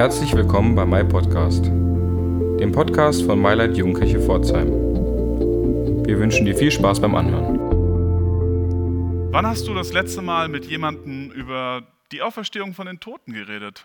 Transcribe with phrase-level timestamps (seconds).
[0.00, 4.68] Herzlich willkommen bei My Podcast, dem Podcast von MyLight Jugendkirche Pforzheim.
[6.06, 7.58] Wir wünschen dir viel Spaß beim Anhören.
[9.30, 13.84] Wann hast du das letzte Mal mit jemandem über die Auferstehung von den Toten geredet?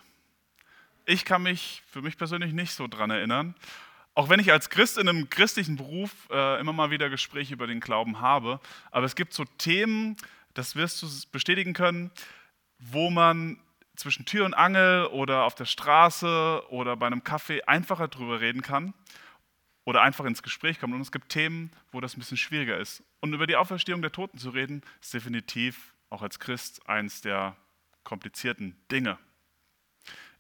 [1.06, 3.54] Ich kann mich für mich persönlich nicht so dran erinnern.
[4.14, 7.68] Auch wenn ich als Christ in einem christlichen Beruf äh, immer mal wieder Gespräche über
[7.68, 10.16] den Glauben habe, aber es gibt so Themen,
[10.54, 12.10] das wirst du bestätigen können,
[12.80, 13.58] wo man
[13.96, 18.62] zwischen Tür und Angel oder auf der Straße oder bei einem Kaffee einfacher drüber reden
[18.62, 18.94] kann
[19.84, 20.94] oder einfach ins Gespräch kommt.
[20.94, 23.04] Und es gibt Themen, wo das ein bisschen schwieriger ist.
[23.22, 27.56] Und über die Auferstehung der Toten zu reden, ist definitiv auch als Christ eins der
[28.04, 29.18] komplizierten Dinge.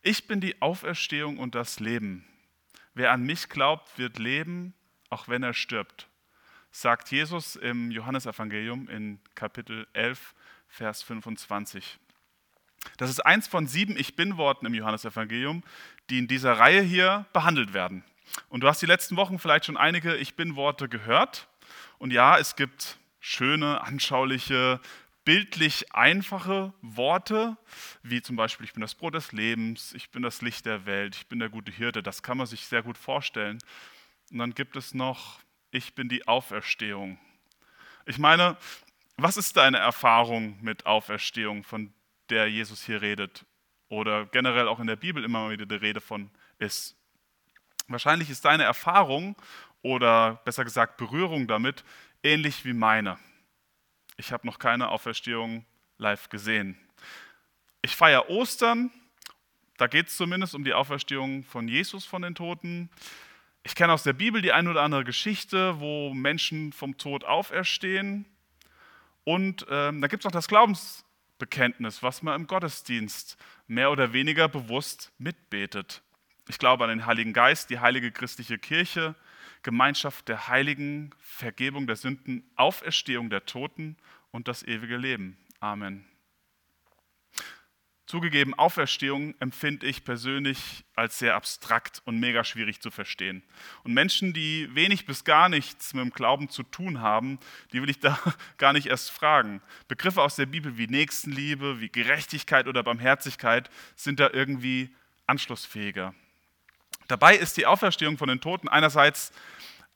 [0.01, 2.25] Ich bin die Auferstehung und das Leben.
[2.93, 4.73] Wer an mich glaubt, wird leben,
[5.09, 6.07] auch wenn er stirbt,
[6.71, 10.35] sagt Jesus im Johannesevangelium in Kapitel 11,
[10.67, 11.99] Vers 25.
[12.97, 15.63] Das ist eins von sieben Ich bin-Worten im Johannesevangelium,
[16.09, 18.03] die in dieser Reihe hier behandelt werden.
[18.49, 21.47] Und du hast die letzten Wochen vielleicht schon einige Ich bin-Worte gehört.
[21.97, 24.79] Und ja, es gibt schöne, anschauliche,
[25.25, 27.57] bildlich einfache Worte,
[28.03, 31.15] wie zum Beispiel, ich bin das Brot des Lebens, ich bin das Licht der Welt,
[31.15, 32.03] ich bin der gute Hirte.
[32.03, 33.57] Das kann man sich sehr gut vorstellen.
[34.31, 35.39] Und dann gibt es noch,
[35.71, 37.17] ich bin die Auferstehung.
[38.05, 38.55] Ich meine,
[39.17, 41.91] was ist deine Erfahrung mit Auferstehung, von
[42.29, 43.45] der Jesus hier redet
[43.89, 46.95] oder generell auch in der Bibel immer wieder die Rede von ist.
[47.87, 49.35] Wahrscheinlich ist deine Erfahrung
[49.81, 51.83] oder besser gesagt Berührung damit
[52.23, 53.19] ähnlich wie meine.
[54.17, 55.65] Ich habe noch keine Auferstehung
[55.97, 56.77] live gesehen.
[57.81, 58.89] Ich feiere Ostern,
[59.77, 62.89] da geht es zumindest um die Auferstehung von Jesus von den Toten.
[63.63, 68.25] Ich kenne aus der Bibel die ein oder andere Geschichte, wo Menschen vom Tod auferstehen.
[69.23, 71.04] Und ähm, da gibt es noch das Glaubens,
[71.37, 76.01] Bekenntnis, was man im Gottesdienst mehr oder weniger bewusst mitbetet.
[76.47, 79.15] Ich glaube an den Heiligen Geist, die heilige christliche Kirche,
[79.63, 83.97] Gemeinschaft der Heiligen, Vergebung der Sünden, Auferstehung der Toten
[84.31, 85.37] und das ewige Leben.
[85.59, 86.05] Amen.
[88.05, 93.41] Zugegeben, Auferstehung empfinde ich persönlich als sehr abstrakt und mega schwierig zu verstehen.
[93.83, 97.39] Und Menschen, die wenig bis gar nichts mit dem Glauben zu tun haben,
[97.73, 98.19] die will ich da
[98.59, 99.59] gar nicht erst fragen.
[99.87, 104.93] Begriffe aus der Bibel wie Nächstenliebe, wie Gerechtigkeit oder Barmherzigkeit sind da irgendwie
[105.25, 106.13] anschlussfähiger.
[107.07, 109.31] Dabei ist die Auferstehung von den Toten einerseits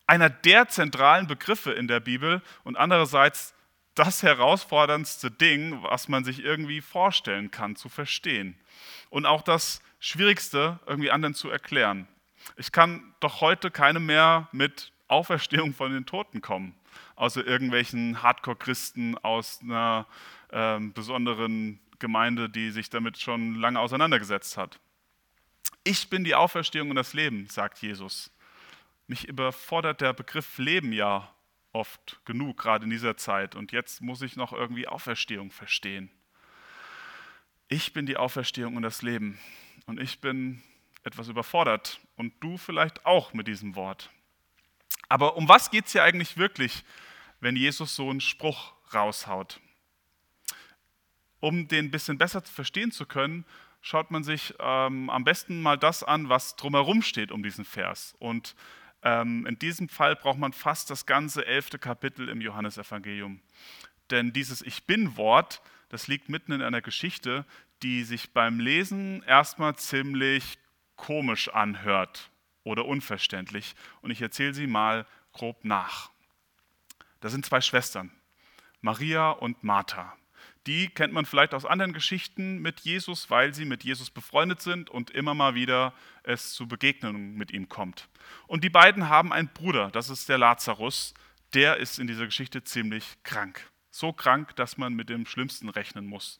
[0.07, 3.53] einer der zentralen Begriffe in der Bibel und andererseits
[3.99, 8.57] das herausforderndste Ding, was man sich irgendwie vorstellen kann, zu verstehen.
[9.09, 12.07] Und auch das Schwierigste, irgendwie anderen zu erklären.
[12.55, 16.75] Ich kann doch heute keine mehr mit Auferstehung von den Toten kommen,
[17.17, 20.07] außer irgendwelchen Hardcore-Christen aus einer
[20.49, 24.79] äh, besonderen Gemeinde, die sich damit schon lange auseinandergesetzt hat.
[25.83, 28.31] Ich bin die Auferstehung und das Leben, sagt Jesus.
[29.07, 31.29] Mich überfordert der Begriff Leben ja
[31.71, 33.55] oft genug, gerade in dieser Zeit.
[33.55, 36.11] Und jetzt muss ich noch irgendwie Auferstehung verstehen.
[37.67, 39.39] Ich bin die Auferstehung und das Leben.
[39.85, 40.61] Und ich bin
[41.03, 41.99] etwas überfordert.
[42.15, 44.09] Und du vielleicht auch mit diesem Wort.
[45.07, 46.83] Aber um was geht es hier eigentlich wirklich,
[47.39, 49.59] wenn Jesus so einen Spruch raushaut?
[51.39, 53.45] Um den ein bisschen besser verstehen zu können,
[53.81, 58.15] schaut man sich ähm, am besten mal das an, was drumherum steht um diesen Vers.
[58.19, 58.55] Und
[59.01, 63.41] in diesem Fall braucht man fast das ganze elfte Kapitel im Johannesevangelium.
[64.09, 67.45] Denn dieses Ich bin-Wort, das liegt mitten in einer Geschichte,
[67.81, 70.59] die sich beim Lesen erstmal ziemlich
[70.95, 72.29] komisch anhört
[72.63, 73.75] oder unverständlich.
[74.01, 76.09] Und ich erzähle sie mal grob nach.
[77.21, 78.11] Da sind zwei Schwestern,
[78.81, 80.15] Maria und Martha.
[80.67, 84.89] Die kennt man vielleicht aus anderen Geschichten mit Jesus, weil sie mit Jesus befreundet sind
[84.89, 85.93] und immer mal wieder
[86.23, 88.09] es zu Begegnungen mit ihm kommt.
[88.47, 91.13] Und die beiden haben einen Bruder, das ist der Lazarus.
[91.53, 93.71] Der ist in dieser Geschichte ziemlich krank.
[93.89, 96.39] So krank, dass man mit dem Schlimmsten rechnen muss.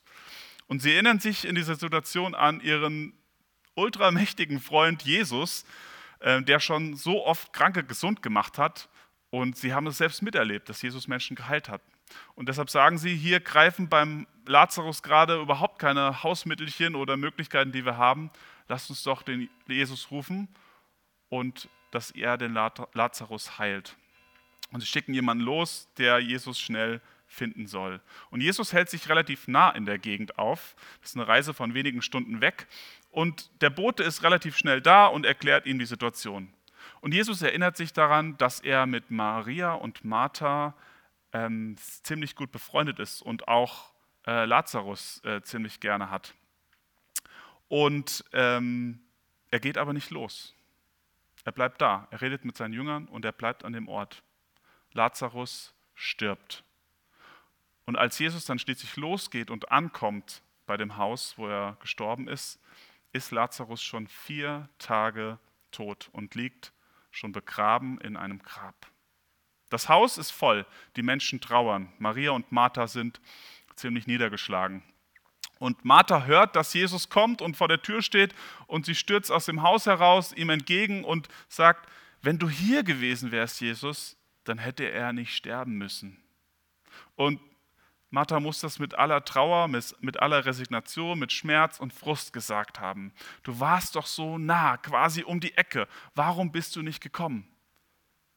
[0.68, 3.14] Und sie erinnern sich in dieser Situation an ihren
[3.74, 5.64] ultramächtigen Freund Jesus,
[6.20, 8.88] äh, der schon so oft Kranke gesund gemacht hat.
[9.30, 11.82] Und sie haben es selbst miterlebt, dass Jesus Menschen geheilt hat.
[12.34, 17.84] Und deshalb sagen sie, hier greifen beim Lazarus gerade überhaupt keine Hausmittelchen oder Möglichkeiten, die
[17.84, 18.30] wir haben.
[18.68, 20.48] Lasst uns doch den Jesus rufen
[21.28, 23.96] und dass er den Lazarus heilt.
[24.72, 28.00] Und sie schicken jemanden los, der Jesus schnell finden soll.
[28.30, 30.74] Und Jesus hält sich relativ nah in der Gegend auf.
[31.00, 32.66] Das ist eine Reise von wenigen Stunden weg.
[33.10, 36.52] Und der Bote ist relativ schnell da und erklärt ihm die Situation.
[37.00, 40.74] Und Jesus erinnert sich daran, dass er mit Maria und Martha
[41.32, 43.92] ähm, ziemlich gut befreundet ist und auch
[44.26, 46.34] äh, Lazarus äh, ziemlich gerne hat.
[47.68, 49.00] Und ähm,
[49.50, 50.54] Er geht aber nicht los.
[51.44, 52.06] Er bleibt da.
[52.10, 54.22] Er redet mit seinen Jüngern und er bleibt an dem Ort.
[54.92, 56.62] Lazarus stirbt.
[57.84, 62.60] Und als Jesus dann schließlich losgeht und ankommt bei dem Haus, wo er gestorben ist,
[63.12, 65.38] ist Lazarus schon vier Tage
[65.72, 66.72] tot und liegt
[67.10, 68.86] schon begraben in einem Grab.
[69.70, 71.92] Das Haus ist voll, die Menschen trauern.
[71.98, 73.20] Maria und Martha sind
[73.76, 74.82] ziemlich niedergeschlagen.
[75.58, 78.34] Und Martha hört, dass Jesus kommt und vor der Tür steht
[78.66, 81.88] und sie stürzt aus dem Haus heraus ihm entgegen und sagt,
[82.22, 86.22] wenn du hier gewesen wärst, Jesus, dann hätte er nicht sterben müssen.
[87.14, 87.40] Und
[88.10, 93.12] Martha muss das mit aller Trauer, mit aller Resignation, mit Schmerz und Frust gesagt haben.
[93.44, 95.86] Du warst doch so nah, quasi um die Ecke.
[96.14, 97.46] Warum bist du nicht gekommen?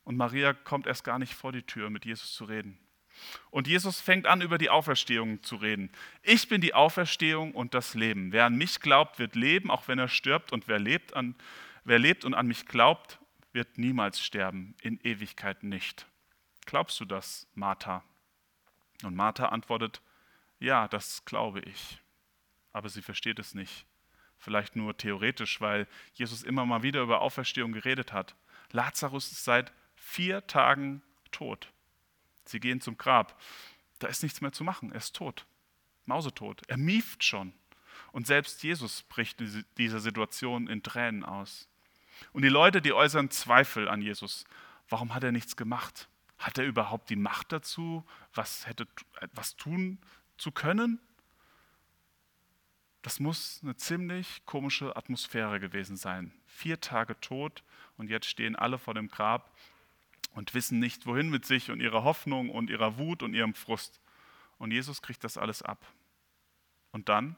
[0.04, 2.78] Und Maria kommt erst gar nicht vor die Tür, mit Jesus zu reden.
[3.52, 5.92] Und Jesus fängt an, über die Auferstehung zu reden.
[6.24, 8.32] Ich bin die Auferstehung und das Leben.
[8.32, 10.52] Wer an mich glaubt, wird leben, auch wenn er stirbt.
[10.52, 11.36] Und wer lebt, an,
[11.84, 13.20] wer lebt und an mich glaubt,
[13.52, 16.08] wird niemals sterben, in Ewigkeit nicht.
[16.66, 18.04] Glaubst du das, Martha?
[19.04, 20.02] Und Martha antwortet,
[20.60, 22.00] ja, das glaube ich.
[22.72, 23.86] Aber sie versteht es nicht.
[24.38, 28.36] Vielleicht nur theoretisch, weil Jesus immer mal wieder über Auferstehung geredet hat.
[28.72, 29.72] Lazarus ist seit
[30.04, 31.02] vier Tagen
[31.32, 31.72] tot.
[32.46, 33.42] Sie gehen zum Grab.
[34.00, 34.92] Da ist nichts mehr zu machen.
[34.92, 35.46] Er ist tot.
[36.06, 36.62] Mausetot.
[36.68, 37.54] Er mieft schon.
[38.12, 39.40] Und selbst Jesus bricht
[39.78, 41.70] diese Situation in Tränen aus.
[42.34, 44.46] Und die Leute, die äußern Zweifel an Jesus.
[44.90, 46.10] Warum hat er nichts gemacht?
[46.38, 48.88] Hat er überhaupt die Macht dazu, was, hätte,
[49.32, 50.00] was tun
[50.38, 51.00] zu können?
[53.02, 56.34] Das muss eine ziemlich komische Atmosphäre gewesen sein.
[56.46, 57.64] Vier Tage tot
[57.98, 59.56] und jetzt stehen alle vor dem Grab
[60.34, 64.02] und wissen nicht, wohin mit sich und ihrer Hoffnung und ihrer Wut und ihrem Frust.
[64.58, 65.86] Und Jesus kriegt das alles ab.
[66.92, 67.36] Und dann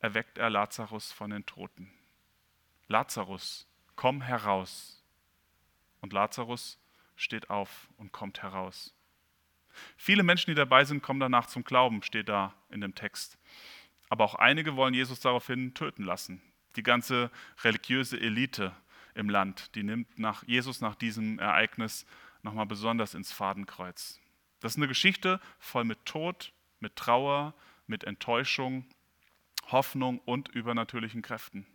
[0.00, 1.90] erweckt er Lazarus von den Toten.
[2.88, 5.02] Lazarus, komm heraus.
[6.00, 6.78] Und Lazarus
[7.16, 8.94] steht auf und kommt heraus.
[9.96, 13.38] Viele Menschen, die dabei sind, kommen danach zum Glauben, steht da in dem Text.
[14.08, 16.42] Aber auch einige wollen Jesus daraufhin töten lassen.
[16.76, 17.30] Die ganze
[17.62, 18.74] religiöse Elite
[19.14, 22.04] im Land, die nimmt nach Jesus nach diesem Ereignis
[22.44, 24.20] nochmal besonders ins Fadenkreuz.
[24.60, 27.54] Das ist eine Geschichte voll mit Tod, mit Trauer,
[27.86, 28.86] mit Enttäuschung,
[29.70, 31.66] Hoffnung und übernatürlichen Kräften.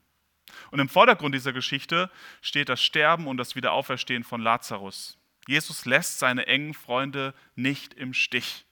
[0.72, 2.10] Und im Vordergrund dieser Geschichte
[2.42, 5.18] steht das Sterben und das Wiederauferstehen von Lazarus.
[5.48, 8.66] Jesus lässt seine engen Freunde nicht im Stich,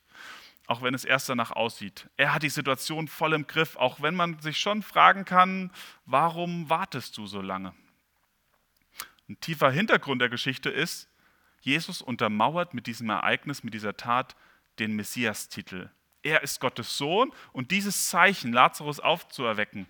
[0.67, 2.09] auch wenn es erst danach aussieht.
[2.17, 5.71] Er hat die Situation voll im Griff, auch wenn man sich schon fragen kann,
[6.05, 7.73] warum wartest du so lange?
[9.29, 11.09] Ein tiefer Hintergrund der Geschichte ist,
[11.67, 14.37] Jesus untermauert mit diesem Ereignis, mit dieser Tat
[14.79, 15.89] den Messias-Titel.
[16.23, 19.85] Er ist Gottes Sohn und dieses Zeichen, Lazarus aufzuerwecken,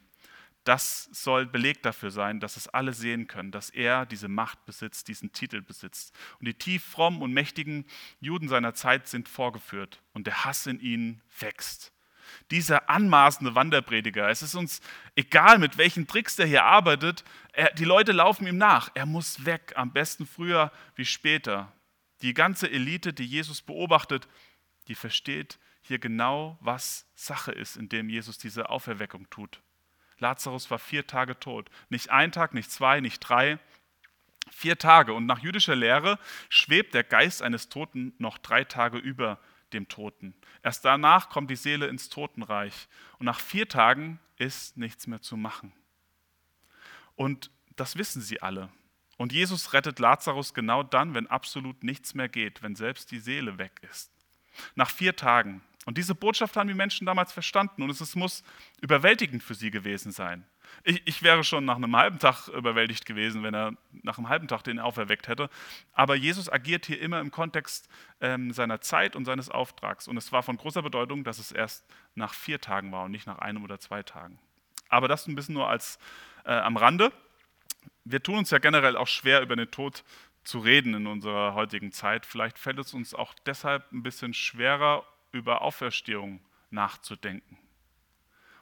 [0.63, 5.07] das soll Beleg dafür sein, dass es alle sehen können, dass er diese Macht besitzt,
[5.07, 6.13] diesen Titel besitzt.
[6.39, 7.85] Und die tief frommen und mächtigen
[8.19, 11.93] Juden seiner Zeit sind vorgeführt und der Hass in ihnen wächst.
[12.51, 14.81] Dieser anmaßende Wanderprediger, es ist uns
[15.15, 18.89] egal, mit welchen Tricks der hier arbeitet, er, die Leute laufen ihm nach.
[18.93, 21.71] Er muss weg, am besten früher wie später.
[22.21, 24.27] Die ganze Elite, die Jesus beobachtet,
[24.87, 29.61] die versteht hier genau, was Sache ist, indem Jesus diese Auferweckung tut.
[30.19, 31.69] Lazarus war vier Tage tot.
[31.89, 33.59] Nicht ein Tag, nicht zwei, nicht drei,
[34.51, 35.13] vier Tage.
[35.13, 36.19] Und nach jüdischer Lehre
[36.49, 39.39] schwebt der Geist eines Toten noch drei Tage über
[39.73, 40.33] dem Toten.
[40.63, 42.87] Erst danach kommt die Seele ins Totenreich.
[43.19, 45.73] Und nach vier Tagen ist nichts mehr zu machen.
[47.15, 48.69] Und das wissen sie alle.
[49.17, 53.57] Und Jesus rettet Lazarus genau dann, wenn absolut nichts mehr geht, wenn selbst die Seele
[53.57, 54.11] weg ist.
[54.75, 58.43] Nach vier Tagen und diese Botschaft haben die Menschen damals verstanden und es muss
[58.81, 60.45] überwältigend für sie gewesen sein.
[60.83, 64.47] Ich, ich, wäre schon nach einem halben Tag überwältigt gewesen, wenn er nach einem halben
[64.47, 65.49] Tag den auferweckt hätte.
[65.93, 67.89] Aber Jesus agiert hier immer im Kontext
[68.21, 70.07] ähm, seiner Zeit und seines Auftrags.
[70.07, 73.27] Und es war von großer Bedeutung, dass es erst nach vier Tagen war und nicht
[73.27, 74.39] nach einem oder zwei Tagen.
[74.89, 75.99] Aber das ein bisschen nur als
[76.45, 77.11] äh, am Rande.
[78.05, 80.03] Wir tun uns ja generell auch schwer, über den Tod
[80.43, 82.25] zu reden in unserer heutigen Zeit.
[82.25, 86.39] Vielleicht fällt es uns auch deshalb ein bisschen schwerer, über Auferstehung
[86.71, 87.57] nachzudenken.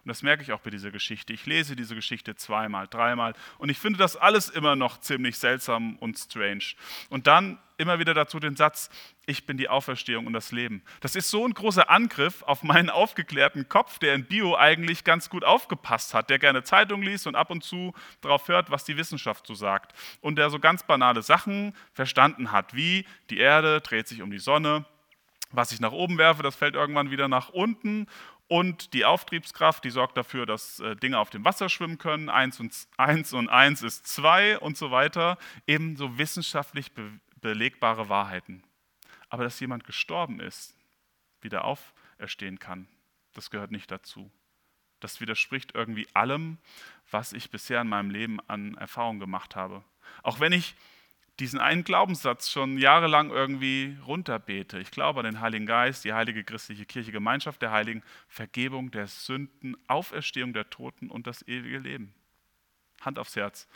[0.05, 1.33] Und das merke ich auch bei dieser Geschichte.
[1.33, 5.95] Ich lese diese Geschichte zweimal, dreimal und ich finde das alles immer noch ziemlich seltsam
[5.95, 6.75] und strange.
[7.09, 8.91] Und dann immer wieder dazu den Satz,
[9.25, 10.83] ich bin die Auferstehung und das Leben.
[11.01, 15.27] Das ist so ein großer Angriff auf meinen aufgeklärten Kopf, der in Bio eigentlich ganz
[15.27, 18.97] gut aufgepasst hat, der gerne Zeitung liest und ab und zu darauf hört, was die
[18.97, 19.97] Wissenschaft so sagt.
[20.21, 24.38] Und der so ganz banale Sachen verstanden hat, wie die Erde dreht sich um die
[24.38, 24.85] Sonne,
[25.51, 28.07] was ich nach oben werfe, das fällt irgendwann wieder nach unten
[28.48, 32.30] Und die Auftriebskraft, die sorgt dafür, dass äh, Dinge auf dem Wasser schwimmen können.
[32.30, 35.38] Eins und eins, und eins ist zwei und so weiter.
[35.68, 38.64] Ebenso wissenschaftlich be belegbare Wahrheiten.
[39.30, 40.75] Aber dass jemand gestorben ist,
[41.42, 42.88] wieder auferstehen kann,
[43.34, 44.32] das gehört nicht dazu.
[45.00, 46.58] Das widerspricht irgendwie allem,
[47.12, 49.84] was ich bisher in meinem Leben an Erfahrung gemacht habe.
[50.24, 50.75] Auch wenn ich
[51.39, 54.80] diesen einen Glaubenssatz schon jahrelang irgendwie runterbete.
[54.80, 59.08] Ich glaube an den Heiligen Geist, die heilige christliche Kirche, Gemeinschaft der Heiligen, Vergebung der
[59.08, 62.13] Sünden, Auferstehung der Toten und das ewige Leben.
[63.01, 63.68] Hand aufs Herz.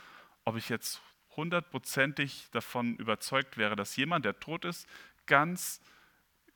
[0.44, 1.02] Ob ich jetzt
[1.36, 4.88] hundertprozentig davon überzeugt wäre, dass jemand, der tot ist,
[5.26, 5.80] ganz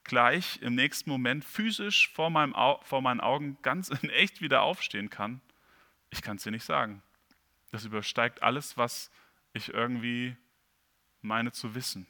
[0.05, 5.11] gleich im nächsten Moment physisch vor, meinem, vor meinen Augen ganz in echt wieder aufstehen
[5.11, 5.41] kann,
[6.11, 7.03] ich kann es dir nicht sagen.
[7.73, 9.11] Das übersteigt alles, was
[9.53, 10.37] ich irgendwie
[11.25, 12.07] meine zu wissen.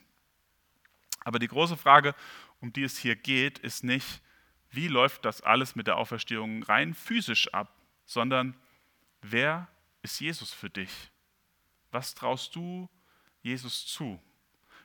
[1.23, 2.13] Aber die große Frage,
[2.61, 4.21] um die es hier geht, ist nicht,
[4.69, 7.73] wie läuft das alles mit der Auferstehung rein physisch ab,
[8.05, 8.55] sondern
[9.21, 9.67] wer
[10.01, 11.11] ist Jesus für dich?
[11.91, 12.89] Was traust du
[13.41, 14.21] Jesus zu?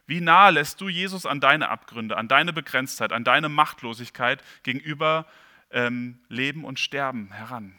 [0.06, 5.26] Wie nahe lässt du Jesus an deine Abgründe, an deine Begrenztheit, an deine Machtlosigkeit gegenüber
[5.70, 7.78] ähm, Leben und Sterben heran?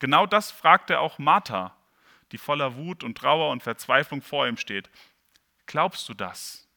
[0.00, 1.76] Genau das fragt er auch Martha,
[2.32, 4.90] die voller Wut und Trauer und Verzweiflung vor ihm steht.
[5.66, 6.68] Glaubst du das?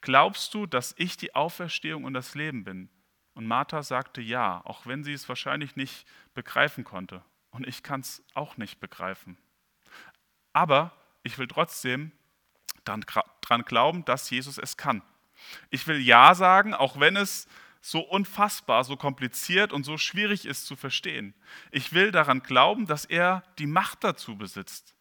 [0.00, 2.88] Glaubst du, dass ich die Auferstehung und das Leben bin?
[3.34, 7.22] Und Martha sagte ja, auch wenn sie es wahrscheinlich nicht begreifen konnte.
[7.50, 9.36] Und ich kann es auch nicht begreifen.
[10.52, 12.12] Aber ich will trotzdem
[12.84, 15.02] daran glauben, dass Jesus es kann.
[15.70, 17.48] Ich will Ja sagen, auch wenn es
[17.80, 21.34] so unfassbar, so kompliziert und so schwierig ist zu verstehen.
[21.72, 24.95] Ich will daran glauben, dass er die Macht dazu besitzt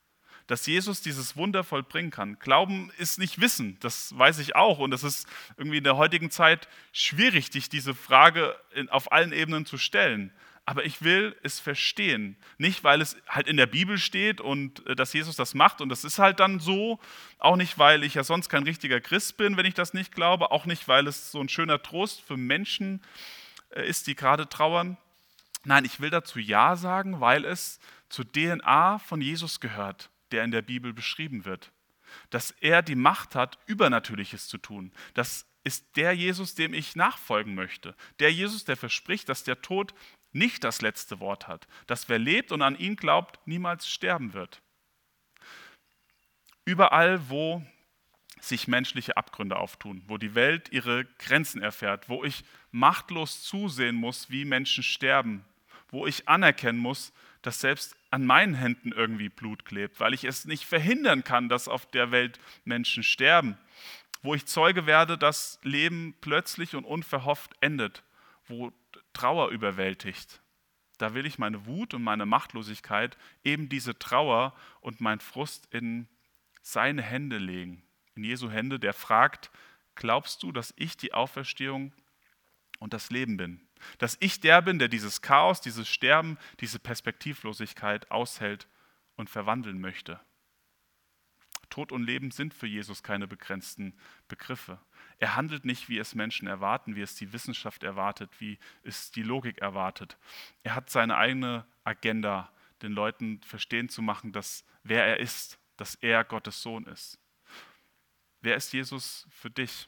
[0.47, 2.37] dass Jesus dieses Wunder vollbringen kann.
[2.39, 4.79] Glauben ist nicht Wissen, das weiß ich auch.
[4.79, 8.55] Und es ist irgendwie in der heutigen Zeit schwierig, dich diese Frage
[8.89, 10.31] auf allen Ebenen zu stellen.
[10.67, 12.37] Aber ich will es verstehen.
[12.57, 15.89] Nicht, weil es halt in der Bibel steht und äh, dass Jesus das macht und
[15.89, 16.99] das ist halt dann so.
[17.37, 20.49] Auch nicht, weil ich ja sonst kein richtiger Christ bin, wenn ich das nicht glaube.
[20.49, 23.03] Auch nicht, weil es so ein schöner Trost für Menschen
[23.69, 24.97] äh, ist, die gerade trauern.
[25.65, 30.51] Nein, ich will dazu Ja sagen, weil es zur DNA von Jesus gehört der in
[30.51, 31.71] der Bibel beschrieben wird.
[32.29, 34.91] Dass er die Macht hat, Übernatürliches zu tun.
[35.13, 37.95] Das ist der Jesus, dem ich nachfolgen möchte.
[38.19, 39.93] Der Jesus, der verspricht, dass der Tod
[40.33, 41.67] nicht das letzte Wort hat.
[41.87, 44.61] Dass wer lebt und an ihn glaubt, niemals sterben wird.
[46.65, 47.65] Überall, wo
[48.41, 54.29] sich menschliche Abgründe auftun, wo die Welt ihre Grenzen erfährt, wo ich machtlos zusehen muss,
[54.29, 55.45] wie Menschen sterben,
[55.87, 60.45] wo ich anerkennen muss, dass selbst an meinen Händen irgendwie Blut klebt, weil ich es
[60.45, 63.57] nicht verhindern kann, dass auf der Welt Menschen sterben,
[64.24, 68.03] wo ich Zeuge werde, dass Leben plötzlich und unverhofft endet,
[68.48, 68.72] wo
[69.12, 70.41] Trauer überwältigt.
[70.98, 76.07] Da will ich meine Wut und meine Machtlosigkeit, eben diese Trauer und mein Frust in
[76.62, 77.84] seine Hände legen,
[78.15, 79.51] in Jesu Hände, der fragt,
[79.95, 81.91] glaubst du, dass ich die Auferstehung
[82.79, 83.64] und das Leben bin?
[83.98, 88.67] Dass ich der bin, der dieses Chaos, dieses Sterben, diese Perspektivlosigkeit aushält
[89.15, 90.20] und verwandeln möchte.
[91.70, 94.79] Tod und Leben sind für Jesus keine begrenzten Begriffe.
[95.17, 99.24] Er handelt nicht, wie es Menschen erwarten, wie es die Wissenschaft erwartet, wie es die
[99.24, 100.17] Logik erwartet.
[100.63, 102.51] Er hat seine eigene Agenda,
[102.82, 107.20] den Leuten verstehen zu machen, dass wer er ist, dass er Gottes Sohn ist.
[108.41, 109.88] Wer ist Jesus für dich?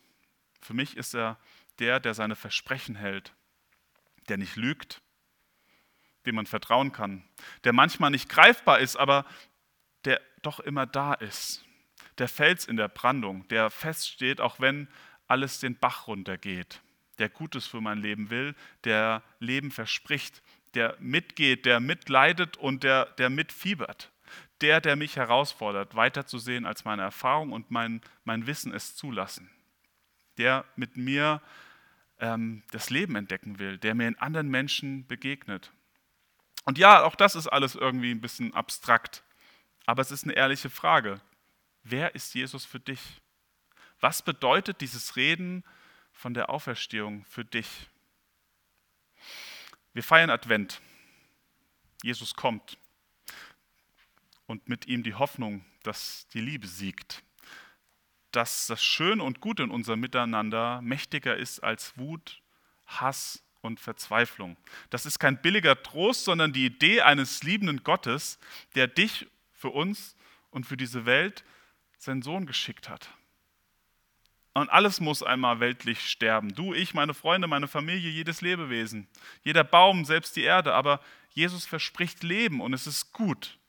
[0.62, 1.38] Für mich ist er
[1.80, 3.34] der, der seine Versprechen hält,
[4.28, 5.02] der nicht lügt,
[6.26, 7.24] dem man vertrauen kann,
[7.64, 9.26] der manchmal nicht greifbar ist, aber
[10.06, 11.66] der doch immer da ist.
[12.18, 14.88] Der Fels in der Brandung, der feststeht, auch wenn
[15.28, 16.82] alles den Bach runtergeht,
[17.20, 20.42] der Gutes für mein Leben will, der Leben verspricht,
[20.74, 24.12] der mitgeht, der mitleidet und der, der mitfiebert.
[24.62, 29.50] Der, der mich herausfordert, weiterzusehen, als meine Erfahrung und mein, mein Wissen es zulassen.
[30.38, 31.42] Der mit mir
[32.20, 35.72] ähm, das Leben entdecken will, der mir in anderen Menschen begegnet.
[36.66, 39.24] Und ja, auch das ist alles irgendwie ein bisschen abstrakt,
[39.86, 41.22] aber es ist eine ehrliche Frage.
[41.84, 43.22] Wer ist Jesus für dich?
[44.00, 45.64] Was bedeutet dieses Reden
[46.12, 47.90] von der Auferstehung für dich?
[49.94, 50.82] Wir feiern Advent.
[52.04, 52.78] Jesus kommt
[54.46, 57.24] und mit ihm die Hoffnung, dass die Liebe siegt
[58.32, 62.42] dass das Schöne und Gute in unserem Miteinander mächtiger ist als Wut,
[62.86, 64.58] Hass und Verzweiflung.
[64.90, 68.40] Das ist kein billiger Trost, sondern die Idee eines liebenden Gottes,
[68.76, 70.16] der dich für uns
[70.52, 71.44] und für diese Welt
[71.98, 73.10] seinen Sohn geschickt hat.
[74.54, 76.56] Und alles muss einmal weltlich sterben.
[76.56, 79.08] Du, ich, meine Freunde, meine Familie, jedes Lebewesen,
[79.44, 80.74] jeder Baum, selbst die Erde.
[80.74, 83.60] Aber Jesus verspricht Leben und es ist gut,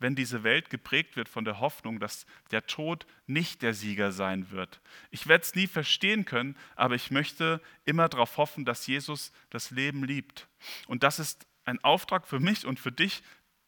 [0.00, 4.50] wenn diese Welt geprägt wird von der Hoffnung, dass der Tod nicht der Sieger sein
[4.50, 4.80] wird.
[5.10, 9.70] Ich werde es nie verstehen können, aber ich möchte immer darauf hoffen, dass Jesus das
[9.70, 10.48] Leben liebt.
[10.88, 13.22] Und das ist ein Auftrag für mich und für dich,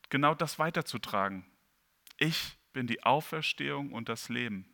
[0.09, 1.45] genau das weiterzutragen.
[2.17, 4.67] Ich bin die Auferstehung und das Leben.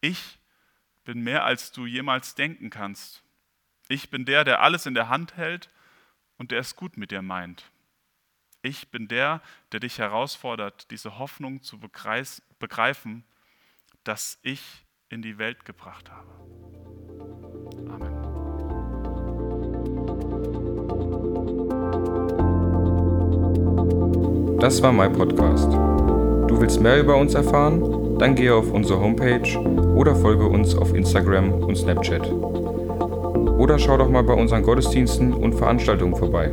[0.00, 0.38] Ich
[1.04, 3.22] bin mehr, als du jemals denken kannst.
[3.88, 5.70] Ich bin der, der alles in der Hand hält
[6.38, 7.70] und der es gut mit dir meint.
[8.62, 9.40] Ich bin der,
[9.72, 13.24] der dich herausfordert, diese Hoffnung zu begreifen,
[14.04, 16.28] dass ich in die Welt gebracht habe.
[17.88, 18.20] Amen.
[24.60, 25.72] Das war mein Podcast.
[25.72, 28.18] Du willst mehr über uns erfahren?
[28.18, 29.58] Dann gehe auf unsere Homepage
[29.94, 32.30] oder folge uns auf Instagram und Snapchat.
[32.30, 36.52] Oder schau doch mal bei unseren Gottesdiensten und Veranstaltungen vorbei.